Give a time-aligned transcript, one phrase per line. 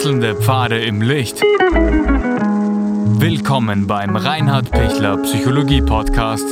[0.00, 1.42] Wechselnde Pfade im Licht.
[3.20, 6.46] Willkommen beim Reinhard Pichler Psychologie Podcast.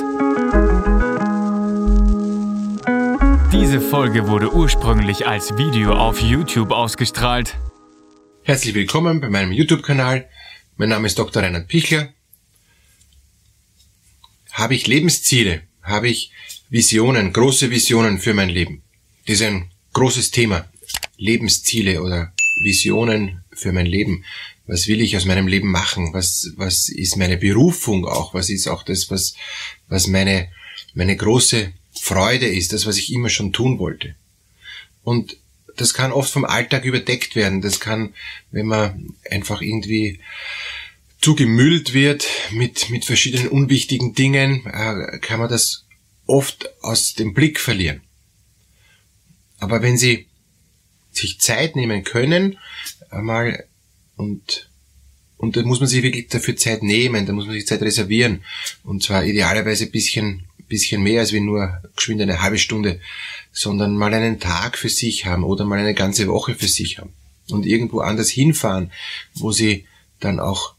[3.50, 7.56] Diese Folge wurde ursprünglich als Video auf YouTube ausgestrahlt.
[8.42, 10.28] Herzlich willkommen bei meinem YouTube-Kanal.
[10.76, 11.42] Mein Name ist Dr.
[11.42, 12.12] Reinhard Pichler.
[14.52, 15.62] Habe ich Lebensziele?
[15.80, 16.32] Habe ich
[16.68, 18.82] Visionen, große Visionen für mein Leben?
[19.26, 20.66] Das ist ein großes Thema.
[21.16, 24.24] Lebensziele oder Visionen für mein Leben.
[24.66, 26.12] Was will ich aus meinem Leben machen?
[26.12, 28.34] Was, was ist meine Berufung auch?
[28.34, 29.34] Was ist auch das, was,
[29.88, 30.48] was meine,
[30.94, 34.14] meine große Freude ist, das, was ich immer schon tun wollte?
[35.04, 35.36] Und
[35.76, 37.62] das kann oft vom Alltag überdeckt werden.
[37.62, 38.14] Das kann,
[38.50, 40.20] wenn man einfach irgendwie
[41.20, 45.84] zugemüllt wird mit, mit verschiedenen unwichtigen Dingen, äh, kann man das
[46.26, 48.02] oft aus dem Blick verlieren.
[49.58, 50.27] Aber wenn Sie
[51.12, 52.58] sich Zeit nehmen können,
[53.10, 53.64] einmal
[54.16, 54.64] und
[55.36, 58.42] und da muss man sich wirklich dafür Zeit nehmen, da muss man sich Zeit reservieren.
[58.82, 63.00] Und zwar idealerweise bisschen bisschen mehr als wie nur geschwind eine halbe Stunde,
[63.52, 67.12] sondern mal einen Tag für sich haben oder mal eine ganze Woche für sich haben.
[67.50, 68.92] Und irgendwo anders hinfahren,
[69.34, 69.86] wo sie
[70.20, 70.74] dann auch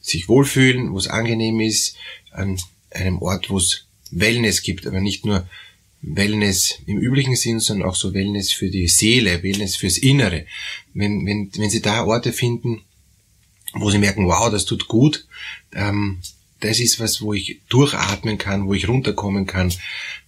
[0.00, 1.96] sich wohlfühlen, wo es angenehm ist,
[2.32, 2.58] an
[2.90, 5.48] einem Ort, wo es Wellness gibt, aber nicht nur
[6.02, 10.46] Wellness im üblichen Sinn, sondern auch so Wellness für die Seele, Wellness fürs Innere.
[10.94, 12.82] Wenn, wenn, wenn Sie da Orte finden,
[13.74, 15.26] wo Sie merken, wow, das tut gut,
[15.72, 16.18] ähm,
[16.60, 19.72] das ist was, wo ich durchatmen kann, wo ich runterkommen kann,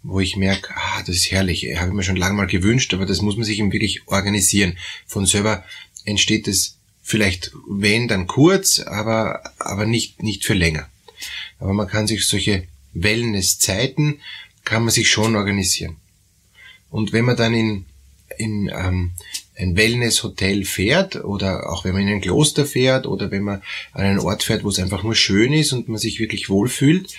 [0.03, 3.07] wo ich merke, ah, das ist herrlich, habe ich mir schon lange mal gewünscht, aber
[3.07, 4.77] das muss man sich eben wirklich organisieren.
[5.07, 5.65] Von selber
[6.05, 10.89] entsteht es vielleicht, wenn, dann kurz, aber, aber nicht, nicht für länger.
[11.59, 14.21] Aber man kann sich solche Wellnesszeiten
[14.65, 15.97] kann man sich schon organisieren.
[16.91, 17.87] Und wenn man dann in,
[18.39, 19.13] in ähm,
[19.57, 24.05] ein Wellness-Hotel fährt oder auch wenn man in ein Kloster fährt oder wenn man an
[24.05, 27.15] einen Ort fährt, wo es einfach nur schön ist und man sich wirklich wohlfühlt,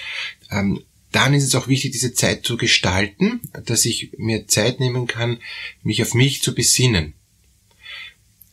[0.51, 5.07] ähm, dann ist es auch wichtig, diese Zeit zu gestalten, dass ich mir Zeit nehmen
[5.07, 5.37] kann,
[5.81, 7.13] mich auf mich zu besinnen.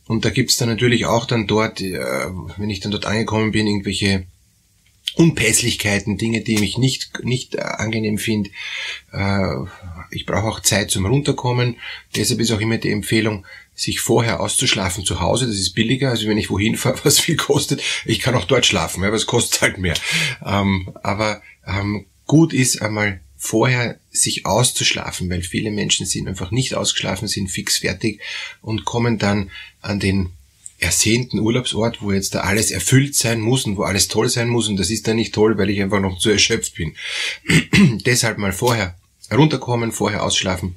[0.05, 1.99] Und da gibt's dann natürlich auch dann dort, äh,
[2.57, 4.25] wenn ich dann dort angekommen bin, irgendwelche
[5.15, 8.49] Unpässlichkeiten, Dinge, die mich nicht, nicht äh, angenehm finde.
[9.11, 9.55] Äh,
[10.11, 11.77] ich brauche auch Zeit zum Runterkommen.
[12.15, 15.47] Deshalb ist auch immer die Empfehlung, sich vorher auszuschlafen zu Hause.
[15.47, 17.81] Das ist billiger, als wenn ich wohin fahre, was viel kostet.
[18.05, 19.95] Ich kann auch dort schlafen, aber es kostet halt mehr.
[20.45, 26.75] Ähm, aber ähm, gut ist einmal vorher sich auszuschlafen, weil viele Menschen sind einfach nicht
[26.75, 28.21] ausgeschlafen, sind fix fertig
[28.61, 30.31] und kommen dann an den
[30.83, 34.67] ersehnten Urlaubsort, wo jetzt da alles erfüllt sein muss und wo alles toll sein muss
[34.67, 36.95] und das ist dann nicht toll, weil ich einfach noch zu erschöpft bin.
[38.05, 38.95] Deshalb mal vorher
[39.31, 40.75] runterkommen, vorher ausschlafen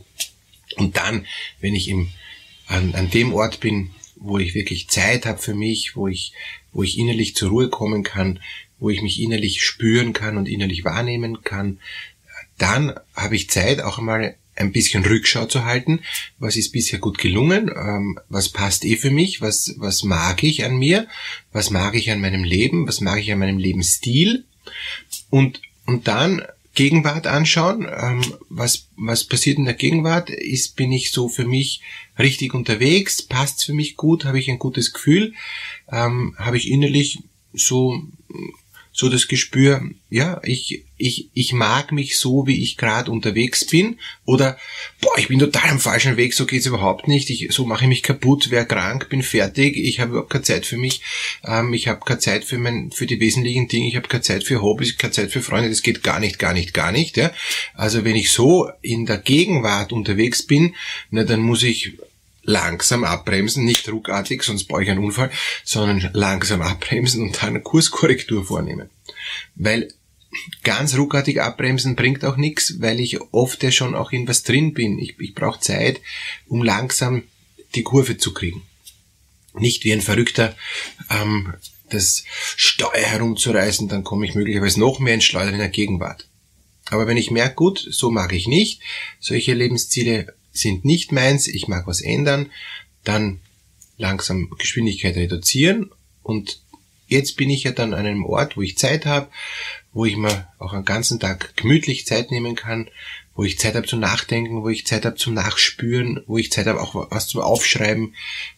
[0.77, 1.27] und dann,
[1.61, 2.09] wenn ich im,
[2.67, 6.33] an, an dem Ort bin, wo ich wirklich Zeit habe für mich, wo ich,
[6.73, 8.41] wo ich innerlich zur Ruhe kommen kann,
[8.79, 11.81] wo ich mich innerlich spüren kann und innerlich wahrnehmen kann,
[12.59, 16.01] dann habe ich Zeit, auch einmal ein bisschen Rückschau zu halten,
[16.39, 20.65] was ist bisher gut gelungen, ähm, was passt eh für mich, was, was mag ich
[20.65, 21.07] an mir,
[21.53, 24.45] was mag ich an meinem Leben, was mag ich an meinem Lebensstil?
[25.31, 26.43] Und, und dann
[26.75, 31.81] Gegenwart anschauen, ähm, was, was passiert in der Gegenwart, ist, bin ich so für mich
[32.19, 35.35] richtig unterwegs, passt für mich gut, habe ich ein gutes Gefühl,
[35.91, 37.21] ähm, habe ich innerlich
[37.53, 38.03] so
[38.97, 43.99] so das Gespür, ja, ich, ich, ich mag mich so, wie ich gerade unterwegs bin.
[44.25, 44.57] Oder,
[45.03, 47.29] boah, ich bin total am falschen Weg, so geht's überhaupt nicht.
[47.29, 50.65] Ich, so mache ich mich kaputt, wäre krank, bin fertig, ich habe überhaupt keine Zeit
[50.65, 51.03] für mich.
[51.45, 54.45] Ähm, ich habe keine Zeit für, mein, für die wesentlichen Dinge, ich habe keine Zeit
[54.45, 55.69] für Hobbys, keine Zeit für Freunde.
[55.69, 57.19] Das geht gar nicht, gar nicht, gar nicht.
[57.19, 57.33] Ja?
[57.75, 60.75] Also wenn ich so in der Gegenwart unterwegs bin,
[61.11, 61.99] na, dann muss ich
[62.47, 65.31] langsam abbremsen, nicht ruckartig, sonst baue ich einen Unfall,
[65.65, 68.89] sondern langsam abbremsen und dann eine Kurskorrektur vornehmen.
[69.55, 69.93] Weil
[70.63, 74.73] ganz ruckartig abbremsen bringt auch nichts, weil ich oft ja schon auch in was drin
[74.75, 74.99] bin.
[74.99, 76.01] Ich, ich brauche Zeit,
[76.47, 77.25] um langsam
[77.75, 78.63] die Kurve zu kriegen.
[79.55, 80.57] Nicht wie ein Verrückter
[81.11, 81.55] ähm,
[81.91, 82.25] das
[82.57, 86.27] Steuer herumzureißen, dann komme ich möglicherweise noch mehr ins Schleudern in der Gegenwart.
[86.91, 88.81] Aber wenn ich merke, gut, so mag ich nicht,
[89.19, 92.51] solche Lebensziele sind nicht meins, ich mag was ändern,
[93.05, 93.41] dann
[93.97, 95.91] langsam Geschwindigkeit reduzieren
[96.23, 96.61] und
[97.07, 99.29] jetzt bin ich ja dann an einem Ort, wo ich Zeit habe,
[99.93, 102.91] wo ich mir auch einen ganzen Tag gemütlich Zeit nehmen kann,
[103.35, 106.67] wo ich Zeit habe zum Nachdenken, wo ich Zeit habe zum Nachspüren, wo ich Zeit
[106.67, 108.15] habe auch was zum Aufschreiben,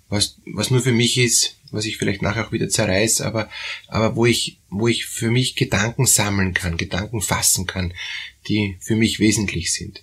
[0.09, 3.51] was, was nur für mich ist, was ich vielleicht nachher auch wieder zerreiß, aber,
[3.89, 7.93] aber wo ich, wo ich für mich Gedanken sammeln kann, Gedanken fassen kann,
[8.49, 10.03] die für mich wesentlich sind.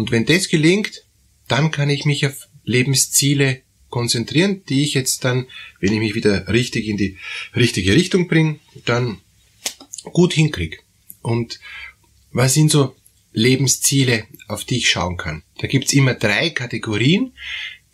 [0.00, 1.04] Und wenn das gelingt,
[1.46, 3.60] dann kann ich mich auf Lebensziele
[3.90, 5.46] konzentrieren, die ich jetzt dann,
[5.78, 7.18] wenn ich mich wieder richtig in die
[7.54, 9.18] richtige Richtung bringe, dann
[10.04, 10.78] gut hinkriege.
[11.20, 11.60] Und
[12.32, 12.96] was sind so
[13.34, 15.42] Lebensziele, auf die ich schauen kann?
[15.58, 17.34] Da gibt's immer drei Kategorien.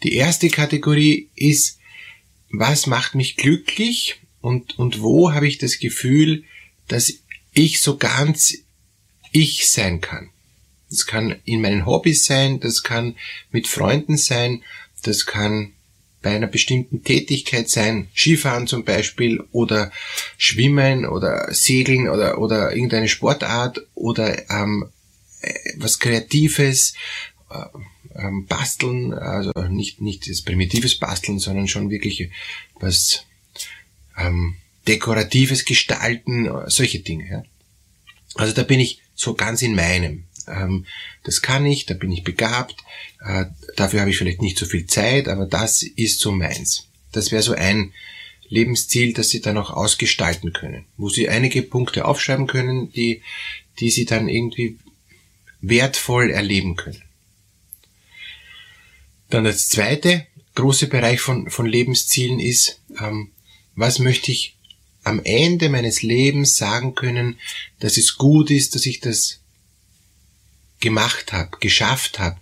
[0.04, 1.80] Die erste Kategorie ist,
[2.52, 6.44] was macht mich glücklich und, und wo habe ich das Gefühl,
[6.86, 7.12] dass
[7.52, 8.58] ich so ganz
[9.32, 10.30] ich sein kann.
[10.96, 13.16] Das kann in meinen Hobbys sein, das kann
[13.50, 14.62] mit Freunden sein,
[15.02, 15.74] das kann
[16.22, 19.92] bei einer bestimmten Tätigkeit sein, Skifahren zum Beispiel oder
[20.38, 24.86] Schwimmen oder Segeln oder, oder irgendeine Sportart oder ähm,
[25.42, 26.94] äh, was Kreatives,
[27.50, 32.30] äh, ähm, Basteln, also nicht, nicht das primitives Basteln, sondern schon wirklich
[32.80, 33.26] was
[34.16, 34.56] ähm,
[34.88, 37.30] Dekoratives gestalten, solche Dinge.
[37.30, 37.42] Ja.
[38.36, 40.24] Also da bin ich so ganz in meinem.
[40.48, 40.86] Ähm,
[41.24, 42.76] das kann ich, da bin ich begabt,
[43.20, 43.46] äh,
[43.76, 46.86] dafür habe ich vielleicht nicht so viel Zeit, aber das ist so meins.
[47.12, 47.92] Das wäre so ein
[48.48, 53.22] Lebensziel, das Sie dann auch ausgestalten können, wo Sie einige Punkte aufschreiben können, die,
[53.80, 54.78] die Sie dann irgendwie
[55.60, 57.02] wertvoll erleben können.
[59.30, 63.30] Dann das zweite große Bereich von, von Lebenszielen ist, ähm,
[63.74, 64.56] was möchte ich
[65.04, 67.38] am Ende meines Lebens sagen können,
[67.78, 69.40] dass es gut ist, dass ich das
[70.80, 72.36] gemacht habe, geschafft habe,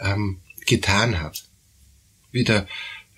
[0.00, 1.36] ähm, getan habe.
[2.30, 2.66] Wie der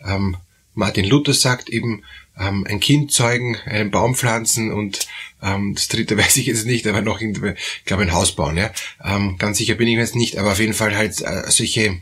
[0.05, 0.37] ähm,
[0.75, 2.03] Martin Luther sagt, eben
[2.39, 5.07] ähm, ein Kind zeugen, einen Baum pflanzen und
[5.43, 8.57] ähm, das dritte weiß ich jetzt nicht, aber noch, in, ich glaube, ein Haus bauen.
[8.57, 8.73] Ja?
[9.03, 12.01] Ähm, ganz sicher bin ich mir jetzt nicht, aber auf jeden Fall halt äh, solche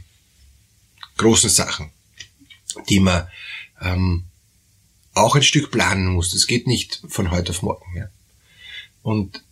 [1.18, 1.90] großen Sachen,
[2.88, 3.28] die man
[3.80, 4.24] ähm,
[5.14, 6.32] auch ein Stück planen muss.
[6.32, 7.96] Das geht nicht von heute auf morgen.
[7.96, 8.08] Ja?
[9.02, 9.44] Und,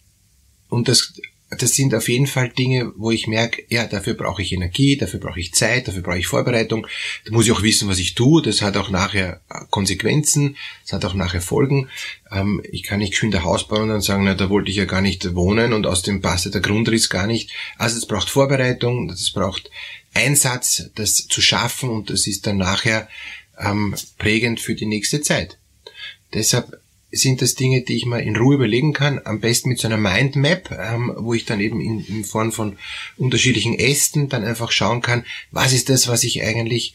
[0.68, 1.12] und das,
[1.58, 5.18] das sind auf jeden Fall Dinge, wo ich merke, ja, dafür brauche ich Energie, dafür
[5.18, 6.86] brauche ich Zeit, dafür brauche ich Vorbereitung.
[7.24, 8.40] Da muss ich auch wissen, was ich tue.
[8.40, 11.88] Das hat auch nachher Konsequenzen, das hat auch nachher Folgen.
[12.30, 14.76] Ähm, ich kann nicht geschwind ein Haus bauen und dann sagen, na, da wollte ich
[14.76, 17.50] ja gar nicht wohnen und aus dem passte der Grundriss gar nicht.
[17.78, 19.70] Also es braucht Vorbereitung, es braucht
[20.14, 23.08] Einsatz, das zu schaffen und das ist dann nachher
[23.58, 25.58] ähm, prägend für die nächste Zeit.
[26.32, 26.79] Deshalb
[27.12, 29.96] sind das Dinge, die ich mir in Ruhe überlegen kann, am besten mit so einer
[29.96, 32.78] Mindmap, ähm, wo ich dann eben in, in Form von
[33.16, 36.94] unterschiedlichen Ästen dann einfach schauen kann, was ist das, was ich eigentlich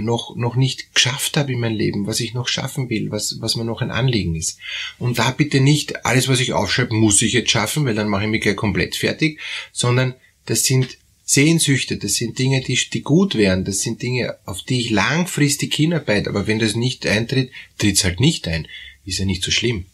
[0.00, 3.56] noch, noch nicht geschafft habe in meinem Leben, was ich noch schaffen will, was, was
[3.56, 4.58] mir noch ein Anliegen ist.
[4.98, 8.24] Und da bitte nicht alles, was ich aufschreibe, muss ich jetzt schaffen, weil dann mache
[8.24, 9.38] ich mich gleich komplett fertig,
[9.72, 10.14] sondern
[10.46, 14.80] das sind Sehnsüchte, das sind Dinge, die, die gut wären, das sind Dinge, auf die
[14.80, 18.66] ich langfristig hinarbeite, aber wenn das nicht eintritt, tritt es halt nicht ein.
[19.04, 19.86] Ist ja nicht so schlimm.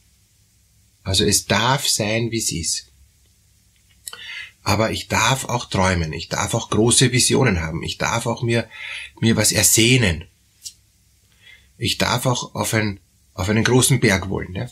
[1.02, 2.86] Also es darf sein, wie es ist.
[4.62, 8.68] Aber ich darf auch träumen, ich darf auch große Visionen haben, ich darf auch mir,
[9.18, 10.24] mir was ersehnen.
[11.78, 13.00] Ich darf auch auf, ein,
[13.32, 14.54] auf einen großen Berg wollen.
[14.54, 14.68] Ja?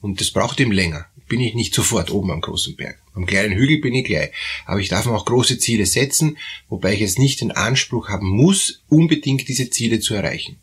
[0.00, 1.06] Und das braucht ihm länger.
[1.28, 3.00] Bin ich nicht sofort oben am großen Berg.
[3.14, 4.30] Am kleinen Hügel bin ich gleich.
[4.66, 6.38] Aber ich darf mir auch große Ziele setzen,
[6.68, 10.60] wobei ich jetzt nicht den Anspruch haben muss, unbedingt diese Ziele zu erreichen.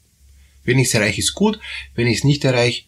[0.68, 1.60] Wenn ich es erreiche, ist gut.
[1.96, 2.84] Wenn ich es nicht erreiche,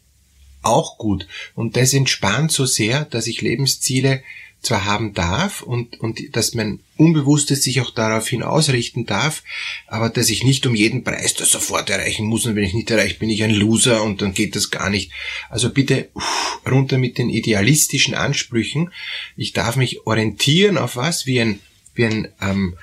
[0.62, 1.28] auch gut.
[1.56, 4.22] Und das entspannt so sehr, dass ich Lebensziele
[4.62, 9.42] zwar haben darf und, und dass mein Unbewusstes sich auch daraufhin ausrichten darf,
[9.88, 12.92] aber dass ich nicht um jeden Preis das sofort erreichen muss und wenn ich nicht
[12.92, 15.12] erreiche, bin ich ein Loser und dann geht das gar nicht.
[15.50, 18.92] Also bitte uff, runter mit den idealistischen Ansprüchen.
[19.38, 21.60] Ich darf mich orientieren auf was, wie ein,
[21.96, 22.76] wie ein ähm,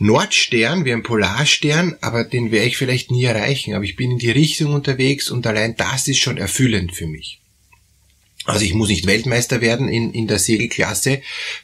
[0.00, 4.18] Nordstern, wie ein Polarstern, aber den werde ich vielleicht nie erreichen, aber ich bin in
[4.18, 7.40] die Richtung unterwegs und allein das ist schon erfüllend für mich.
[8.46, 11.20] Also ich muss nicht Weltmeister werden in, in der Segelklasse,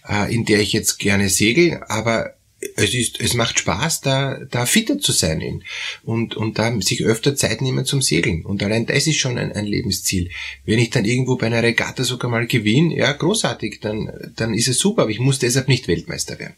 [0.06, 2.34] äh, in der ich jetzt gerne segel, aber
[2.76, 5.64] es ist, es macht Spaß, da, da fitter zu sein in,
[6.04, 8.44] und, und da sich öfter Zeit nehmen zum Segeln.
[8.44, 10.30] Und allein das ist schon ein, ein Lebensziel.
[10.66, 14.68] Wenn ich dann irgendwo bei einer Regatta sogar mal gewinne, ja, großartig, dann, dann ist
[14.68, 16.56] es super, aber ich muss deshalb nicht Weltmeister werden.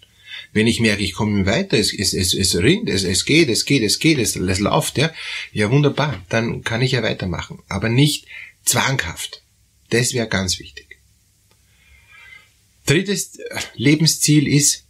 [0.53, 3.65] Wenn ich merke, ich komme weiter, es, es, es, es rinnt, es, es geht, es
[3.65, 5.13] geht, es geht, es, es läuft, ja,
[5.53, 7.59] ja wunderbar, dann kann ich ja weitermachen.
[7.69, 8.27] Aber nicht
[8.65, 9.43] zwanghaft.
[9.91, 10.99] Das wäre ganz wichtig.
[12.87, 13.39] Drittes
[13.75, 14.85] Lebensziel ist,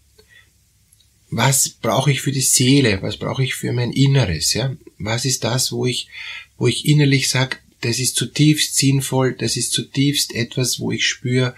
[1.30, 3.02] was brauche ich für die Seele?
[3.02, 4.54] Was brauche ich für mein Inneres?
[4.54, 4.74] Ja?
[4.98, 6.08] Was ist das, wo ich,
[6.56, 11.54] wo ich innerlich sage, das ist zutiefst sinnvoll, das ist zutiefst etwas, wo ich spüre,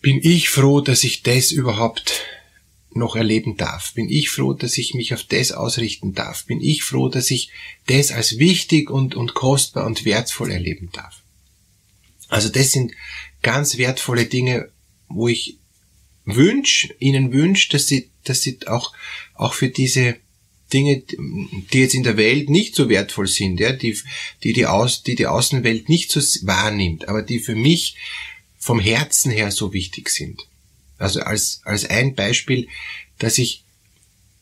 [0.00, 2.24] bin ich froh, dass ich das überhaupt
[2.94, 3.92] noch erleben darf?
[3.94, 6.44] Bin ich froh, dass ich mich auf das ausrichten darf?
[6.46, 7.50] Bin ich froh, dass ich
[7.86, 11.22] das als wichtig und, und kostbar und wertvoll erleben darf?
[12.28, 12.92] Also das sind
[13.42, 14.70] ganz wertvolle Dinge,
[15.08, 15.58] wo ich
[16.24, 18.92] wünsch, ihnen wünsche, dass sie, dass sie auch,
[19.34, 20.16] auch für diese
[20.72, 23.98] Dinge, die jetzt in der Welt nicht so wertvoll sind, ja, die,
[24.42, 27.96] die, die, Aus, die die Außenwelt nicht so wahrnimmt, aber die für mich
[28.58, 30.46] vom Herzen her so wichtig sind.
[31.02, 32.68] Also als, als ein Beispiel,
[33.18, 33.64] dass ich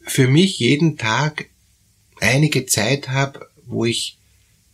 [0.02, 1.46] für mich jeden Tag
[2.20, 4.18] einige Zeit habe, wo ich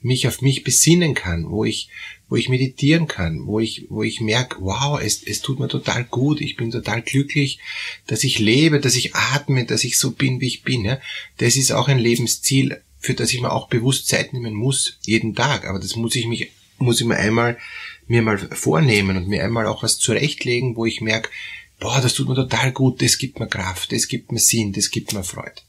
[0.01, 1.89] mich auf mich besinnen kann, wo ich,
[2.29, 6.05] wo ich meditieren kann, wo ich, wo ich merke, wow, es, es tut mir total
[6.05, 7.59] gut, ich bin total glücklich,
[8.07, 10.85] dass ich lebe, dass ich atme, dass ich so bin, wie ich bin.
[10.85, 11.01] Ja?
[11.39, 15.35] Das ist auch ein Lebensziel, für das ich mir auch bewusst Zeit nehmen muss, jeden
[15.35, 15.67] Tag.
[15.67, 17.59] Aber das muss ich mich, muss ich mir einmal,
[18.07, 21.31] mir mal vornehmen und mir einmal auch was zurechtlegen, wo ich merke,
[21.79, 24.91] boah, das tut mir total gut, das gibt mir Kraft, das gibt mir Sinn, das
[24.91, 25.63] gibt mir Freude.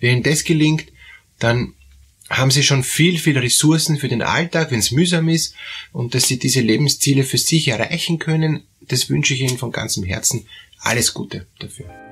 [0.00, 0.86] Wenn Ihnen das gelingt,
[1.38, 1.74] dann
[2.28, 5.54] haben Sie schon viel, viel Ressourcen für den Alltag, wenn es mühsam ist
[5.92, 8.64] und dass Sie diese Lebensziele für sich erreichen können.
[8.80, 10.46] Das wünsche ich Ihnen von ganzem Herzen.
[10.78, 12.11] Alles Gute dafür.